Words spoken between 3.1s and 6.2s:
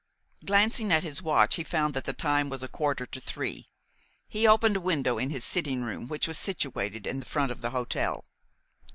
three. He opened a window in his sitting room,